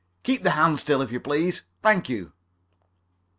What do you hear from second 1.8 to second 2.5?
Thank you."